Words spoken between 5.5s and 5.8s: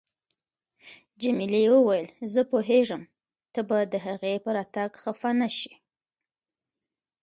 شې.